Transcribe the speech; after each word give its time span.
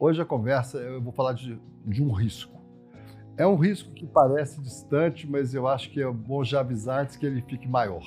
Hoje 0.00 0.22
a 0.22 0.24
conversa 0.24 0.78
eu 0.78 1.02
vou 1.02 1.12
falar 1.12 1.32
de, 1.32 1.60
de 1.84 2.04
um 2.04 2.12
risco. 2.12 2.56
É 3.36 3.44
um 3.44 3.56
risco 3.56 3.90
que 3.90 4.06
parece 4.06 4.60
distante, 4.60 5.26
mas 5.26 5.54
eu 5.54 5.66
acho 5.66 5.90
que 5.90 6.00
é 6.00 6.08
bom 6.08 6.44
já 6.44 6.60
avisar 6.60 7.02
antes 7.02 7.16
que 7.16 7.26
ele 7.26 7.42
fique 7.42 7.66
maior. 7.66 8.04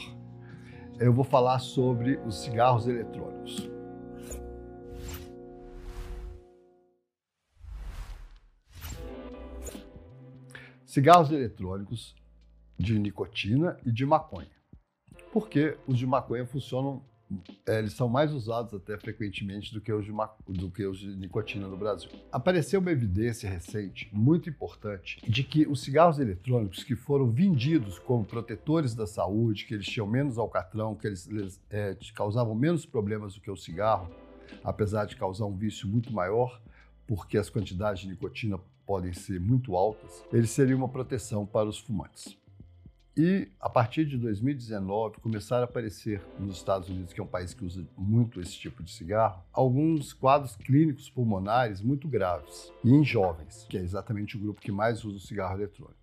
Eu 0.97 1.11
vou 1.11 1.25
falar 1.25 1.59
sobre 1.59 2.15
os 2.25 2.43
cigarros 2.43 2.87
eletrônicos. 2.87 3.69
Cigarros 10.85 11.29
eletrônicos 11.29 12.15
de 12.79 12.97
nicotina 12.97 13.77
e 13.85 13.91
de 13.91 14.05
maconha. 14.05 14.55
Porque 15.33 15.77
os 15.85 15.97
de 15.97 16.07
maconha 16.07 16.45
funcionam 16.45 17.03
é, 17.65 17.79
eles 17.79 17.93
são 17.93 18.07
mais 18.09 18.33
usados 18.33 18.73
até 18.73 18.97
frequentemente 18.97 19.73
do 19.73 19.81
que, 19.81 19.91
os 19.91 20.05
de, 20.05 20.11
do 20.47 20.69
que 20.69 20.85
os 20.85 20.99
de 20.99 21.15
nicotina 21.15 21.67
no 21.67 21.77
Brasil. 21.77 22.09
Apareceu 22.31 22.79
uma 22.79 22.91
evidência 22.91 23.49
recente, 23.49 24.09
muito 24.11 24.49
importante, 24.49 25.21
de 25.27 25.43
que 25.43 25.67
os 25.67 25.81
cigarros 25.81 26.19
eletrônicos 26.19 26.83
que 26.83 26.95
foram 26.95 27.29
vendidos 27.29 27.99
como 27.99 28.25
protetores 28.25 28.93
da 28.93 29.07
saúde, 29.07 29.65
que 29.65 29.73
eles 29.73 29.85
tinham 29.85 30.07
menos 30.07 30.37
alcatrão, 30.37 30.95
que 30.95 31.07
eles, 31.07 31.27
eles 31.27 31.61
é, 31.69 31.97
causavam 32.13 32.55
menos 32.55 32.85
problemas 32.85 33.35
do 33.35 33.41
que 33.41 33.49
o 33.49 33.55
cigarro, 33.55 34.09
apesar 34.63 35.05
de 35.05 35.15
causar 35.15 35.45
um 35.45 35.55
vício 35.55 35.87
muito 35.87 36.11
maior, 36.11 36.61
porque 37.07 37.37
as 37.37 37.49
quantidades 37.49 38.01
de 38.01 38.09
nicotina 38.09 38.59
podem 38.85 39.13
ser 39.13 39.39
muito 39.39 39.75
altas, 39.75 40.23
eles 40.33 40.49
seriam 40.49 40.77
uma 40.77 40.89
proteção 40.89 41.45
para 41.45 41.69
os 41.69 41.77
fumantes. 41.77 42.40
E 43.15 43.49
a 43.59 43.69
partir 43.69 44.05
de 44.05 44.17
2019 44.17 45.19
começaram 45.19 45.63
a 45.63 45.65
aparecer 45.65 46.21
nos 46.39 46.55
Estados 46.55 46.87
Unidos, 46.87 47.11
que 47.11 47.19
é 47.19 47.23
um 47.23 47.27
país 47.27 47.53
que 47.53 47.65
usa 47.65 47.85
muito 47.97 48.39
esse 48.39 48.57
tipo 48.57 48.81
de 48.81 48.89
cigarro, 48.89 49.43
alguns 49.51 50.13
quadros 50.13 50.55
clínicos 50.55 51.09
pulmonares 51.09 51.81
muito 51.81 52.07
graves 52.07 52.71
e 52.83 52.89
em 52.89 53.03
jovens, 53.03 53.65
que 53.69 53.77
é 53.77 53.81
exatamente 53.81 54.37
o 54.37 54.39
grupo 54.39 54.61
que 54.61 54.71
mais 54.71 55.03
usa 55.03 55.17
o 55.17 55.19
cigarro 55.19 55.55
eletrônico. 55.55 55.99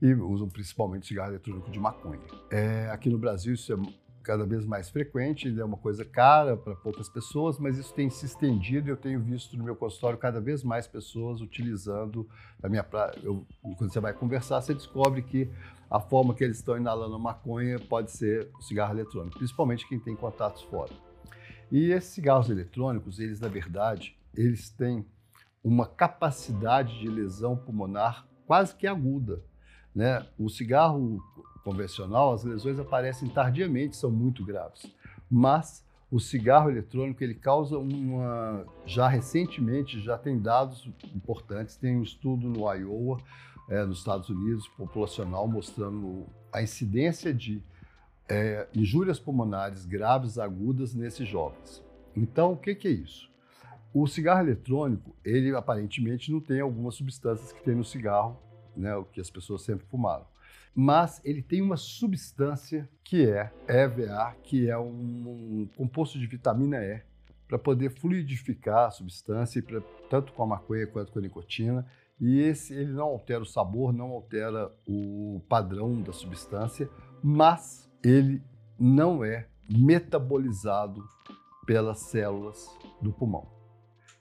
E 0.00 0.14
usam 0.14 0.48
principalmente 0.48 1.06
cigarro 1.06 1.32
eletrônico 1.32 1.70
de 1.70 1.80
maconha. 1.80 2.20
É, 2.50 2.88
aqui 2.90 3.08
no 3.08 3.18
Brasil 3.18 3.54
isso 3.54 3.72
é 3.72 3.76
cada 4.24 4.44
vez 4.44 4.64
mais 4.64 4.88
frequente, 4.88 5.54
é 5.60 5.64
uma 5.64 5.76
coisa 5.76 6.04
cara 6.04 6.56
para 6.56 6.74
poucas 6.74 7.08
pessoas, 7.08 7.58
mas 7.58 7.78
isso 7.78 7.92
tem 7.94 8.08
se 8.10 8.26
estendido 8.26 8.88
eu 8.88 8.96
tenho 8.96 9.20
visto 9.20 9.56
no 9.56 9.62
meu 9.62 9.76
consultório 9.76 10.18
cada 10.18 10.40
vez 10.40 10.64
mais 10.64 10.86
pessoas 10.86 11.40
utilizando 11.40 12.28
a 12.62 12.68
minha 12.68 12.84
eu, 13.22 13.46
quando 13.76 13.92
você 13.92 14.00
vai 14.00 14.12
conversar, 14.12 14.60
você 14.60 14.72
descobre 14.72 15.22
que 15.22 15.48
a 15.90 16.00
forma 16.00 16.34
que 16.34 16.42
eles 16.42 16.56
estão 16.56 16.76
inalando 16.76 17.18
maconha 17.18 17.78
pode 17.78 18.10
ser 18.10 18.50
o 18.58 18.62
cigarro 18.62 18.94
eletrônico, 18.94 19.38
principalmente 19.38 19.86
quem 19.86 20.00
tem 20.00 20.16
contatos 20.16 20.62
fora. 20.62 20.92
E 21.70 21.92
esses 21.92 22.10
cigarros 22.10 22.48
eletrônicos, 22.50 23.20
eles 23.20 23.40
na 23.40 23.48
verdade, 23.48 24.16
eles 24.34 24.70
têm 24.70 25.06
uma 25.62 25.86
capacidade 25.86 26.98
de 26.98 27.08
lesão 27.08 27.56
pulmonar 27.56 28.26
quase 28.46 28.74
que 28.74 28.86
aguda. 28.86 29.42
Né? 29.94 30.26
O 30.38 30.48
cigarro 30.48 31.22
convencional, 31.62 32.32
as 32.32 32.44
lesões 32.44 32.78
aparecem 32.78 33.28
tardiamente, 33.28 33.96
são 33.96 34.10
muito 34.10 34.44
graves. 34.44 34.86
Mas 35.30 35.84
o 36.10 36.20
cigarro 36.20 36.70
eletrônico 36.70 37.24
ele 37.24 37.34
causa 37.34 37.78
uma. 37.78 38.64
Já 38.86 39.08
recentemente, 39.08 40.00
já 40.00 40.16
tem 40.16 40.38
dados 40.38 40.88
importantes, 41.14 41.76
tem 41.76 41.96
um 41.96 42.02
estudo 42.02 42.48
no 42.48 42.72
Iowa, 42.72 43.18
é, 43.68 43.84
nos 43.84 43.98
Estados 43.98 44.28
Unidos, 44.28 44.68
populacional, 44.68 45.48
mostrando 45.48 46.26
a 46.52 46.62
incidência 46.62 47.32
de 47.32 47.62
é, 48.28 48.68
injúrias 48.74 49.18
pulmonares 49.18 49.86
graves, 49.86 50.38
agudas 50.38 50.94
nesses 50.94 51.26
jovens. 51.26 51.82
Então, 52.16 52.52
o 52.52 52.56
que, 52.56 52.74
que 52.74 52.88
é 52.88 52.92
isso? 52.92 53.28
O 53.92 54.06
cigarro 54.06 54.40
eletrônico, 54.40 55.14
ele 55.24 55.54
aparentemente 55.54 56.30
não 56.30 56.40
tem 56.40 56.60
algumas 56.60 56.94
substâncias 56.94 57.52
que 57.52 57.62
tem 57.62 57.74
no 57.74 57.84
cigarro, 57.84 58.36
né, 58.76 58.94
o 58.96 59.04
que 59.04 59.20
as 59.20 59.30
pessoas 59.30 59.62
sempre 59.62 59.86
fumaram 59.86 60.26
mas 60.74 61.20
ele 61.24 61.40
tem 61.40 61.62
uma 61.62 61.76
substância 61.76 62.88
que 63.04 63.30
é 63.30 63.52
EVA, 63.68 64.34
que 64.42 64.68
é 64.68 64.76
um, 64.76 65.62
um 65.62 65.68
composto 65.76 66.18
de 66.18 66.26
vitamina 66.26 66.78
E, 66.78 67.00
para 67.46 67.58
poder 67.58 67.90
fluidificar 67.90 68.88
a 68.88 68.90
substância, 68.90 69.62
pra, 69.62 69.80
tanto 70.10 70.32
com 70.32 70.42
a 70.42 70.46
maconha 70.46 70.86
quanto 70.86 71.12
com 71.12 71.20
a 71.20 71.22
nicotina. 71.22 71.86
E 72.20 72.40
esse 72.40 72.74
ele 72.74 72.92
não 72.92 73.04
altera 73.04 73.42
o 73.42 73.46
sabor, 73.46 73.92
não 73.92 74.10
altera 74.10 74.72
o 74.86 75.40
padrão 75.48 76.00
da 76.00 76.12
substância, 76.12 76.88
mas 77.22 77.88
ele 78.02 78.42
não 78.78 79.24
é 79.24 79.46
metabolizado 79.68 81.04
pelas 81.66 82.00
células 82.00 82.68
do 83.00 83.12
pulmão. 83.12 83.48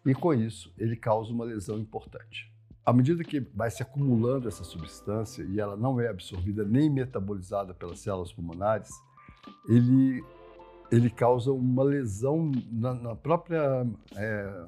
E 0.05 0.13
com 0.13 0.33
isso, 0.33 0.72
ele 0.78 0.95
causa 0.95 1.31
uma 1.31 1.45
lesão 1.45 1.79
importante. 1.79 2.53
À 2.85 2.91
medida 2.91 3.23
que 3.23 3.39
vai 3.39 3.71
se 3.71 3.81
acumulando 3.81 4.47
essa 4.47 4.63
substância 4.63 5.44
e 5.44 5.59
ela 5.59 5.77
não 5.77 6.01
é 6.01 6.09
absorvida 6.09 6.66
nem 6.66 6.89
metabolizada 6.89 7.73
pelas 7.73 7.99
células 7.99 8.33
pulmonares, 8.33 8.89
ele, 9.69 10.23
ele 10.91 11.09
causa 11.09 11.51
uma 11.51 11.83
lesão 11.83 12.51
na, 12.72 12.93
na 12.93 13.16
própria 13.16 13.85
é, 14.16 14.66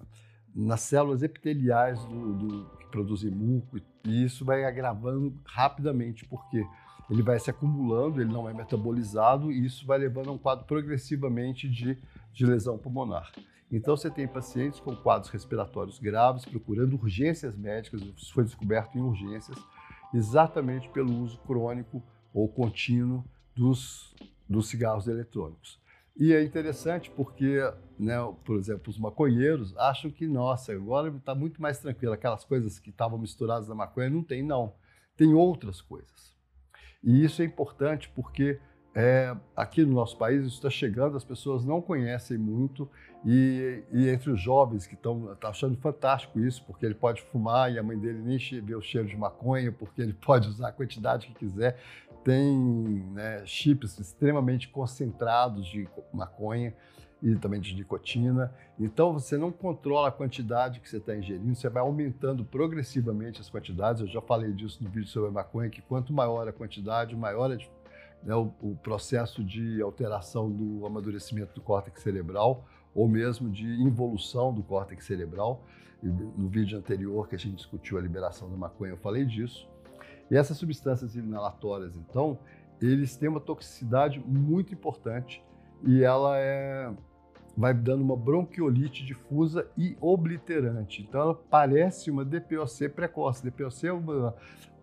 nas 0.55 0.81
células 0.81 1.21
epiteliais 1.21 2.03
do, 2.05 2.33
do, 2.33 2.65
que 2.77 2.87
produzem 2.87 3.29
muco 3.29 3.77
e 4.05 4.23
isso 4.23 4.45
vai 4.45 4.63
agravando 4.63 5.33
rapidamente 5.43 6.25
porque 6.25 6.65
ele 7.09 7.21
vai 7.21 7.37
se 7.39 7.49
acumulando, 7.49 8.21
ele 8.21 8.31
não 8.31 8.49
é 8.49 8.53
metabolizado 8.53 9.51
e 9.51 9.65
isso 9.65 9.85
vai 9.85 9.97
levando 9.97 10.29
a 10.29 10.31
um 10.31 10.37
quadro 10.37 10.65
progressivamente 10.65 11.69
de, 11.69 11.97
de 12.33 12.45
lesão 12.45 12.77
pulmonar. 12.77 13.31
Então, 13.71 13.97
você 13.97 14.09
tem 14.09 14.27
pacientes 14.27 14.79
com 14.79 14.95
quadros 14.95 15.31
respiratórios 15.31 15.99
graves 15.99 16.45
procurando 16.45 16.93
urgências 16.93 17.55
médicas, 17.55 18.01
isso 18.01 18.33
foi 18.33 18.43
descoberto 18.43 18.97
em 18.97 19.01
urgências, 19.01 19.57
exatamente 20.13 20.87
pelo 20.89 21.13
uso 21.21 21.39
crônico 21.39 22.01
ou 22.33 22.47
contínuo 22.47 23.23
dos, 23.55 24.13
dos 24.47 24.67
cigarros 24.67 25.07
eletrônicos. 25.07 25.79
E 26.17 26.31
é 26.33 26.41
interessante 26.41 27.11
porque, 27.11 27.59
né, 27.99 28.15
por 28.45 28.57
exemplo, 28.57 28.89
os 28.89 28.97
maconheiros 28.97 29.75
acham 29.77 30.09
que, 30.09 30.25
nossa, 30.25 30.71
agora 30.71 31.09
está 31.09 31.35
muito 31.35 31.61
mais 31.61 31.79
tranquilo, 31.79 32.13
aquelas 32.13 32.45
coisas 32.45 32.79
que 32.79 32.89
estavam 32.89 33.19
misturadas 33.19 33.67
na 33.67 33.75
maconha, 33.75 34.09
não 34.09 34.23
tem, 34.23 34.41
não. 34.41 34.73
Tem 35.17 35.33
outras 35.33 35.81
coisas. 35.81 36.33
E 37.03 37.23
isso 37.23 37.41
é 37.41 37.45
importante 37.45 38.09
porque 38.15 38.59
é, 38.97 39.35
aqui 39.53 39.83
no 39.83 39.93
nosso 39.93 40.17
país 40.17 40.45
isso 40.45 40.55
está 40.55 40.69
chegando, 40.69 41.17
as 41.17 41.23
pessoas 41.25 41.65
não 41.65 41.81
conhecem 41.81 42.37
muito 42.37 42.89
e, 43.25 43.83
e 43.91 44.07
entre 44.07 44.31
os 44.31 44.39
jovens 44.39 44.87
que 44.87 44.93
estão 44.93 45.35
tá 45.35 45.49
achando 45.49 45.75
fantástico 45.75 46.39
isso, 46.39 46.63
porque 46.65 46.85
ele 46.85 46.95
pode 46.95 47.21
fumar 47.23 47.69
e 47.73 47.77
a 47.77 47.83
mãe 47.83 47.99
dele 47.99 48.19
nem 48.19 48.37
vê 48.61 48.73
o 48.73 48.81
cheiro 48.81 49.05
de 49.05 49.17
maconha, 49.17 49.69
porque 49.69 50.01
ele 50.01 50.13
pode 50.25 50.47
usar 50.47 50.69
a 50.69 50.71
quantidade 50.71 51.27
que 51.27 51.33
quiser. 51.33 51.77
Tem 52.23 52.57
né, 53.11 53.45
chips 53.45 53.99
extremamente 53.99 54.69
concentrados 54.69 55.67
de 55.67 55.89
maconha 56.13 56.73
e 57.21 57.35
também 57.35 57.59
de 57.59 57.75
nicotina. 57.75 58.53
Então 58.79 59.11
você 59.11 59.37
não 59.37 59.51
controla 59.51 60.07
a 60.07 60.11
quantidade 60.11 60.79
que 60.79 60.87
você 60.87 60.97
está 60.97 61.15
ingerindo, 61.15 61.53
você 61.53 61.67
vai 61.67 61.81
aumentando 61.81 62.45
progressivamente 62.45 63.41
as 63.41 63.49
quantidades. 63.49 64.01
Eu 64.01 64.07
já 64.07 64.21
falei 64.21 64.53
disso 64.53 64.81
no 64.81 64.89
vídeo 64.89 65.09
sobre 65.09 65.29
a 65.29 65.33
maconha, 65.33 65.69
que 65.69 65.81
quanto 65.81 66.13
maior 66.13 66.47
a 66.47 66.53
quantidade, 66.53 67.13
maior 67.13 67.51
a 67.51 67.57
né, 68.25 68.35
o, 68.35 68.51
o, 68.61 68.75
processo 68.75 69.43
de 69.43 69.81
alteração 69.81 70.51
do 70.51 70.85
amadurecimento 70.85 71.53
do 71.53 71.61
córtex 71.61 72.01
cerebral 72.01 72.65
ou 72.93 73.07
mesmo 73.07 73.49
de 73.49 73.65
involução 73.65 74.53
do 74.53 74.63
córtex 74.63 75.05
cerebral. 75.05 75.63
No 76.01 76.47
vídeo 76.47 76.77
anterior 76.77 77.27
que 77.27 77.35
a 77.35 77.39
gente 77.39 77.55
discutiu 77.55 77.97
a 77.97 78.01
liberação 78.01 78.49
da 78.49 78.57
maconha, 78.57 78.91
eu 78.91 78.97
falei 78.97 79.25
disso. 79.25 79.67
E 80.29 80.35
essas 80.35 80.57
substâncias 80.57 81.15
inalatórias, 81.15 81.95
então, 81.95 82.37
eles 82.81 83.15
têm 83.15 83.29
uma 83.29 83.39
toxicidade 83.39 84.19
muito 84.19 84.73
importante 84.73 85.43
e 85.83 86.03
ela 86.03 86.37
é 86.37 86.91
vai 87.57 87.73
dando 87.73 88.03
uma 88.03 88.17
bronquiolite 88.17 89.05
difusa 89.05 89.67
e 89.77 89.95
obliterante. 90.01 91.01
Então 91.01 91.21
ela 91.21 91.35
parece 91.35 92.11
uma 92.11 92.25
DPOC 92.25 92.89
precoce. 92.89 93.49
DPOC 93.49 93.87
é 93.87 93.93
uma, 93.93 94.35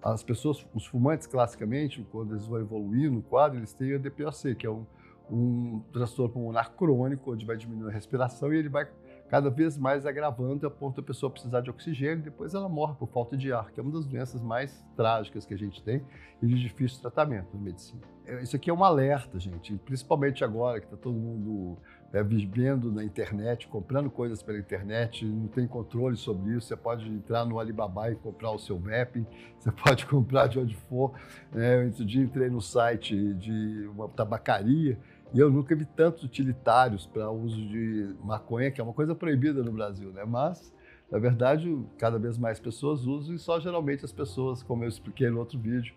as 0.02 0.22
pessoas, 0.22 0.66
os 0.74 0.84
fumantes 0.86 1.26
classicamente, 1.26 2.04
quando 2.10 2.32
eles 2.32 2.46
vão 2.46 2.60
evoluir 2.60 3.10
no 3.10 3.22
quadro, 3.22 3.58
eles 3.58 3.72
têm 3.72 3.94
a 3.94 3.98
DPOC, 3.98 4.54
que 4.56 4.66
é 4.66 4.70
um, 4.70 4.84
um 5.30 5.80
transtorno 5.92 6.32
pulmonar 6.32 6.72
crônico, 6.72 7.32
onde 7.32 7.46
vai 7.46 7.56
diminuindo 7.56 7.88
a 7.88 7.92
respiração 7.92 8.52
e 8.52 8.58
ele 8.58 8.68
vai 8.68 8.88
cada 9.32 9.48
vez 9.48 9.78
mais 9.78 10.04
agravando 10.04 10.66
a 10.66 10.70
ponto 10.70 11.00
da 11.00 11.06
pessoa 11.06 11.32
precisar 11.32 11.62
de 11.62 11.70
oxigênio 11.70 12.22
depois 12.22 12.52
ela 12.52 12.68
morre 12.68 12.94
por 12.98 13.08
falta 13.08 13.34
de 13.34 13.50
ar, 13.50 13.70
que 13.70 13.80
é 13.80 13.82
uma 13.82 13.90
das 13.90 14.04
doenças 14.04 14.42
mais 14.42 14.84
trágicas 14.94 15.46
que 15.46 15.54
a 15.54 15.56
gente 15.56 15.82
tem 15.82 16.04
e 16.42 16.46
de 16.46 16.60
difícil 16.60 17.00
tratamento 17.00 17.56
na 17.56 17.62
medicina. 17.62 18.02
É, 18.26 18.42
isso 18.42 18.54
aqui 18.54 18.68
é 18.68 18.74
um 18.74 18.84
alerta, 18.84 19.40
gente, 19.40 19.74
principalmente 19.86 20.44
agora 20.44 20.80
que 20.80 20.86
está 20.86 20.98
todo 20.98 21.14
mundo 21.14 21.78
é, 22.12 22.22
vivendo 22.22 22.92
na 22.92 23.02
internet, 23.02 23.68
comprando 23.68 24.10
coisas 24.10 24.42
pela 24.42 24.58
internet, 24.58 25.24
não 25.24 25.48
tem 25.48 25.66
controle 25.66 26.14
sobre 26.14 26.54
isso. 26.54 26.66
Você 26.68 26.76
pode 26.76 27.08
entrar 27.08 27.46
no 27.46 27.58
Alibaba 27.58 28.10
e 28.10 28.16
comprar 28.16 28.50
o 28.50 28.58
seu 28.58 28.78
mapping, 28.78 29.26
você 29.58 29.72
pode 29.82 30.04
comprar 30.04 30.46
de 30.46 30.58
onde 30.58 30.76
for. 30.76 31.14
É, 31.54 31.82
outro 31.86 32.04
dia 32.04 32.22
entrei 32.22 32.50
no 32.50 32.60
site 32.60 33.16
de 33.32 33.88
uma 33.94 34.10
tabacaria 34.10 34.98
e 35.34 35.38
eu 35.38 35.50
nunca 35.50 35.74
vi 35.74 35.84
tantos 35.84 36.22
utilitários 36.24 37.06
para 37.06 37.30
uso 37.30 37.56
de 37.56 38.14
maconha, 38.22 38.70
que 38.70 38.80
é 38.80 38.84
uma 38.84 38.92
coisa 38.92 39.14
proibida 39.14 39.62
no 39.62 39.72
Brasil, 39.72 40.10
né? 40.12 40.24
Mas 40.24 40.72
Na 41.12 41.18
verdade, 41.18 41.78
cada 41.98 42.18
vez 42.18 42.38
mais 42.38 42.58
pessoas 42.58 43.04
usam 43.04 43.34
e 43.34 43.38
só 43.38 43.60
geralmente 43.60 44.02
as 44.02 44.10
pessoas, 44.10 44.62
como 44.62 44.82
eu 44.82 44.88
expliquei 44.88 45.28
no 45.28 45.40
outro 45.40 45.58
vídeo, 45.58 45.94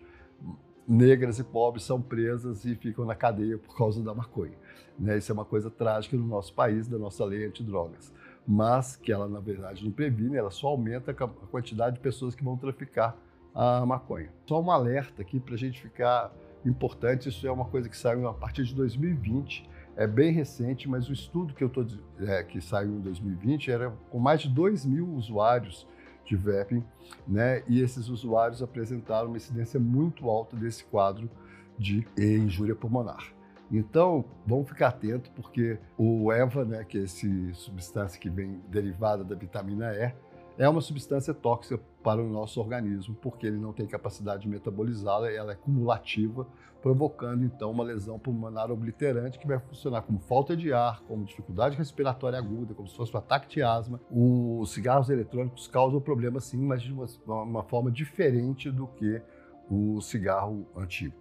negras 0.86 1.38
e 1.38 1.44
pobres 1.44 1.84
são 1.84 2.02
presas 2.02 2.66
e 2.66 2.74
ficam 2.74 3.06
na 3.06 3.14
cadeia 3.14 3.56
por 3.56 3.74
causa 3.74 4.02
da 4.02 4.14
maconha. 4.14 4.52
Né? 4.98 5.16
Isso 5.16 5.32
é 5.32 5.34
uma 5.34 5.46
coisa 5.46 5.70
trágica 5.70 6.18
no 6.18 6.26
nosso 6.26 6.52
país, 6.52 6.86
da 6.86 6.98
nossa 6.98 7.24
lei 7.24 7.46
antidrogas. 7.46 8.12
Mas 8.46 8.94
que 8.94 9.10
ela, 9.10 9.26
na 9.26 9.40
verdade, 9.40 9.82
não 9.82 9.90
previne, 9.90 10.36
ela 10.36 10.50
só 10.50 10.68
aumenta 10.68 11.12
a 11.12 11.14
quantidade 11.14 11.96
de 11.96 12.02
pessoas 12.02 12.34
que 12.34 12.44
vão 12.44 12.58
traficar 12.58 13.16
a 13.54 13.86
maconha. 13.86 14.30
Só 14.46 14.60
um 14.60 14.70
alerta 14.70 15.22
aqui 15.22 15.40
para 15.40 15.54
a 15.54 15.58
gente 15.58 15.80
ficar 15.80 16.30
importante, 16.68 17.28
isso 17.28 17.46
é 17.46 17.50
uma 17.50 17.64
coisa 17.64 17.88
que 17.88 17.96
saiu 17.96 18.28
a 18.28 18.34
partir 18.34 18.64
de 18.64 18.74
2020, 18.74 19.68
é 19.96 20.06
bem 20.06 20.32
recente, 20.32 20.88
mas 20.88 21.08
o 21.08 21.12
estudo 21.12 21.54
que 21.54 21.64
eu 21.64 21.70
tô, 21.70 21.86
é, 22.20 22.42
que 22.42 22.60
saiu 22.60 22.90
em 22.90 23.00
2020 23.00 23.70
era 23.70 23.90
com 24.10 24.18
mais 24.18 24.42
de 24.42 24.48
2 24.48 24.84
mil 24.84 25.08
usuários 25.14 25.86
de 26.24 26.36
vaping, 26.36 26.84
né? 27.26 27.62
E 27.68 27.80
esses 27.80 28.08
usuários 28.08 28.62
apresentaram 28.62 29.28
uma 29.28 29.36
incidência 29.36 29.80
muito 29.80 30.28
alta 30.28 30.56
desse 30.56 30.84
quadro 30.84 31.30
de 31.78 32.06
injúria 32.18 32.74
pulmonar. 32.74 33.32
Então, 33.70 34.24
vamos 34.46 34.68
ficar 34.68 34.88
atento 34.88 35.30
porque 35.32 35.78
o 35.96 36.32
EVA, 36.32 36.64
né, 36.64 36.84
que 36.84 36.98
é 36.98 37.02
essa 37.02 37.26
substância 37.54 38.20
que 38.20 38.30
vem 38.30 38.60
derivada 38.68 39.24
da 39.24 39.34
vitamina 39.34 39.92
E, 39.92 40.12
é 40.58 40.68
uma 40.68 40.80
substância 40.80 41.34
tóxica 41.34 41.78
para 42.02 42.22
o 42.22 42.28
nosso 42.28 42.60
organismo, 42.60 43.14
porque 43.16 43.46
ele 43.46 43.58
não 43.58 43.72
tem 43.72 43.86
capacidade 43.86 44.42
de 44.42 44.48
metabolizá-la, 44.48 45.30
ela 45.30 45.52
é 45.52 45.54
cumulativa, 45.54 46.46
provocando 46.80 47.44
então 47.44 47.70
uma 47.70 47.82
lesão 47.82 48.18
pulmonar 48.18 48.70
obliterante 48.70 49.38
que 49.38 49.46
vai 49.46 49.58
funcionar 49.58 50.02
como 50.02 50.18
falta 50.20 50.56
de 50.56 50.72
ar, 50.72 51.02
como 51.02 51.24
dificuldade 51.24 51.76
respiratória 51.76 52.38
aguda, 52.38 52.74
como 52.74 52.88
se 52.88 52.96
fosse 52.96 53.14
um 53.14 53.18
ataque 53.18 53.48
de 53.48 53.62
asma. 53.62 54.00
Os 54.10 54.72
cigarros 54.72 55.10
eletrônicos 55.10 55.66
causam 55.66 56.00
problema 56.00 56.40
sim, 56.40 56.58
mas 56.58 56.82
de 56.82 56.92
uma, 56.92 57.06
uma 57.42 57.62
forma 57.64 57.90
diferente 57.90 58.70
do 58.70 58.86
que 58.86 59.20
o 59.68 60.00
cigarro 60.00 60.66
antigo. 60.76 61.16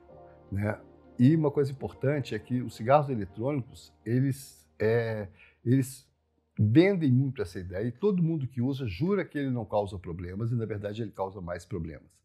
Né? 0.52 0.78
E 1.18 1.36
uma 1.36 1.50
coisa 1.50 1.72
importante 1.72 2.36
é 2.36 2.40
que 2.40 2.62
os 2.62 2.76
cigarros 2.76 3.10
eletrônicos, 3.10 3.92
eles, 4.06 4.68
é, 4.80 5.28
eles 5.66 6.08
vendem 6.58 7.12
muito 7.12 7.42
essa 7.42 7.60
ideia 7.60 7.88
e 7.88 7.92
todo 7.92 8.24
mundo 8.24 8.48
que 8.48 8.62
usa 8.62 8.88
jura 8.88 9.26
que 9.26 9.38
ele 9.38 9.50
não 9.50 9.66
causa 9.66 10.00
problemas 10.00 10.52
e, 10.52 10.56
na 10.56 10.66
verdade, 10.66 11.02
ele 11.02 11.12
causa 11.12 11.42
mais 11.42 11.66
problemas. 11.66 12.16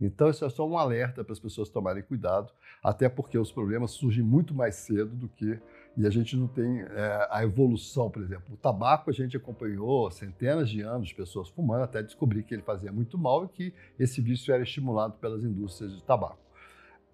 Então, 0.00 0.30
isso 0.30 0.44
é 0.44 0.50
só 0.50 0.68
um 0.68 0.78
alerta 0.78 1.24
para 1.24 1.32
as 1.32 1.40
pessoas 1.40 1.68
tomarem 1.68 2.02
cuidado, 2.02 2.52
até 2.82 3.08
porque 3.08 3.36
os 3.36 3.50
problemas 3.50 3.90
surgem 3.90 4.22
muito 4.22 4.54
mais 4.54 4.76
cedo 4.76 5.14
do 5.14 5.28
que. 5.28 5.58
E 5.96 6.06
a 6.06 6.10
gente 6.10 6.36
não 6.36 6.46
tem 6.46 6.82
é, 6.82 7.28
a 7.28 7.42
evolução, 7.42 8.08
por 8.08 8.22
exemplo. 8.22 8.54
O 8.54 8.56
tabaco 8.56 9.10
a 9.10 9.12
gente 9.12 9.36
acompanhou 9.36 10.08
centenas 10.12 10.70
de 10.70 10.80
anos 10.82 11.08
de 11.08 11.14
pessoas 11.14 11.48
fumando 11.48 11.82
até 11.82 12.00
descobrir 12.00 12.44
que 12.44 12.54
ele 12.54 12.62
fazia 12.62 12.92
muito 12.92 13.18
mal 13.18 13.44
e 13.44 13.48
que 13.48 13.74
esse 13.98 14.20
vício 14.20 14.54
era 14.54 14.62
estimulado 14.62 15.14
pelas 15.14 15.42
indústrias 15.42 15.92
de 15.96 16.02
tabaco. 16.04 16.47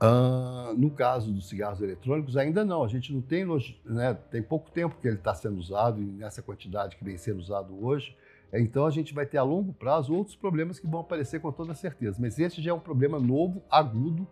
Uh, 0.03 0.77
no 0.77 0.91
caso 0.91 1.33
dos 1.33 1.49
cigarros 1.49 1.81
eletrônicos, 1.81 2.37
ainda 2.37 2.65
não. 2.65 2.83
A 2.83 2.89
gente 2.89 3.13
não 3.13 3.21
tem, 3.21 3.47
né, 3.85 4.15
tem 4.31 4.43
pouco 4.43 4.71
tempo 4.71 4.97
que 5.01 5.07
ele 5.07 5.17
está 5.17 5.35
sendo 5.35 5.59
usado 5.59 6.03
e 6.03 6.05
nessa 6.05 6.43
quantidade 6.43 6.97
que 6.97 7.05
vem 7.05 7.17
sendo 7.17 7.39
usado 7.39 7.75
hoje. 7.85 8.17
Então 8.53 8.87
a 8.87 8.91
gente 8.91 9.15
vai 9.15 9.27
ter 9.27 9.39
a 9.39 9.43
longo 9.43 9.73
prazo 9.73 10.15
outros 10.15 10.37
problemas 10.37 10.79
que 10.79 10.87
vão 10.87 11.01
aparecer 11.01 11.41
com 11.41 11.51
toda 11.51 11.75
certeza. 11.75 12.19
Mas 12.21 12.39
esse 12.39 12.61
já 12.61 12.71
é 12.71 12.75
um 12.75 12.81
problema 12.81 13.19
novo, 13.19 13.63
agudo 13.71 14.27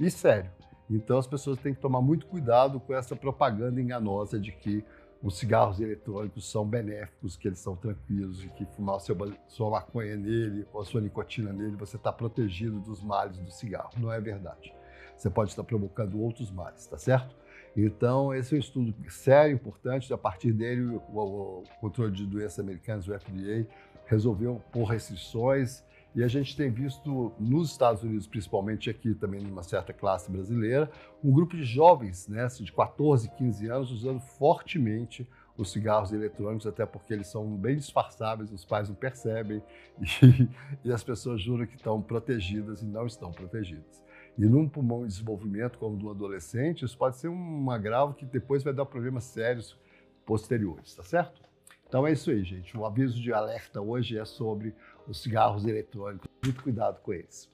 e 0.00 0.10
sério. 0.10 0.50
Então 0.90 1.18
as 1.18 1.26
pessoas 1.26 1.58
têm 1.58 1.74
que 1.74 1.80
tomar 1.80 2.00
muito 2.00 2.26
cuidado 2.26 2.80
com 2.80 2.94
essa 2.94 3.14
propaganda 3.14 3.80
enganosa 3.80 4.38
de 4.38 4.52
que 4.52 4.84
os 5.22 5.36
cigarros 5.36 5.80
eletrônicos 5.80 6.48
são 6.48 6.64
benéficos, 6.64 7.36
que 7.36 7.48
eles 7.48 7.58
são 7.58 7.74
tranquilos 7.74 8.42
e 8.44 8.48
que 8.50 8.64
fumar 8.64 9.00
seu, 9.00 9.16
sua 9.48 9.68
maconha 9.68 10.16
nele 10.16 10.64
ou 10.72 10.80
a 10.80 10.84
sua 10.84 11.00
nicotina 11.00 11.52
nele, 11.52 11.76
você 11.76 11.96
está 11.96 12.12
protegido 12.12 12.78
dos 12.78 13.02
males 13.02 13.36
do 13.36 13.50
cigarro. 13.50 13.90
Não 13.96 14.12
é 14.12 14.20
verdade 14.20 14.77
você 15.18 15.28
pode 15.28 15.50
estar 15.50 15.64
provocando 15.64 16.20
outros 16.20 16.50
males, 16.50 16.86
tá 16.86 16.96
certo? 16.96 17.36
Então, 17.76 18.34
esse 18.34 18.54
é 18.54 18.56
um 18.56 18.60
estudo 18.60 18.94
sério, 19.08 19.54
importante. 19.54 20.12
A 20.12 20.18
partir 20.18 20.52
dele, 20.52 20.82
o, 21.12 21.62
controle 21.80 22.12
de 22.12 22.24
doenças 22.24 22.58
americanos, 22.58 23.08
o 23.08 23.12
FDA, 23.18 23.66
resolveu 24.06 24.62
pôr 24.72 24.84
restrições. 24.84 25.84
E 26.14 26.24
a 26.24 26.28
gente 26.28 26.56
tem 26.56 26.70
visto 26.70 27.32
nos 27.38 27.70
Estados 27.70 28.02
Unidos, 28.02 28.26
principalmente 28.26 28.88
aqui 28.88 29.14
também 29.14 29.40
numa 29.40 29.62
certa 29.62 29.92
classe 29.92 30.30
brasileira, 30.30 30.90
um 31.22 31.30
grupo 31.30 31.54
de 31.54 31.64
jovens, 31.64 32.26
né, 32.26 32.44
assim, 32.44 32.64
de 32.64 32.72
14, 32.72 33.28
15 33.30 33.68
anos, 33.68 33.92
usando 33.92 34.20
fortemente 34.20 35.28
os 35.56 35.70
cigarros 35.70 36.12
eletrônicos, 36.12 36.66
até 36.66 36.86
porque 36.86 37.12
eles 37.12 37.26
são 37.26 37.44
bem 37.56 37.76
disfarçáveis, 37.76 38.50
os 38.52 38.64
pais 38.64 38.88
não 38.88 38.96
percebem 38.96 39.62
e, 40.00 40.48
e 40.84 40.92
as 40.92 41.02
pessoas 41.02 41.42
juram 41.42 41.66
que 41.66 41.76
estão 41.76 42.00
protegidas 42.00 42.80
e 42.82 42.86
não 42.86 43.06
estão 43.06 43.30
protegidas. 43.30 44.02
E 44.38 44.46
num 44.46 44.68
pulmão 44.68 45.04
em 45.04 45.08
desenvolvimento, 45.08 45.78
como 45.78 45.96
do 45.96 46.08
adolescente, 46.08 46.84
isso 46.84 46.96
pode 46.96 47.16
ser 47.16 47.28
um 47.28 47.70
agravo 47.72 48.14
que 48.14 48.24
depois 48.24 48.62
vai 48.62 48.72
dar 48.72 48.86
problemas 48.86 49.24
sérios 49.24 49.76
posteriores, 50.24 50.94
tá 50.94 51.02
certo? 51.02 51.42
Então 51.88 52.06
é 52.06 52.12
isso 52.12 52.30
aí, 52.30 52.44
gente. 52.44 52.76
O 52.76 52.86
aviso 52.86 53.20
de 53.20 53.32
alerta 53.32 53.80
hoje 53.80 54.16
é 54.16 54.24
sobre 54.24 54.72
os 55.08 55.20
cigarros 55.20 55.66
eletrônicos. 55.66 56.28
Muito 56.44 56.62
cuidado 56.62 57.00
com 57.00 57.12
eles. 57.12 57.50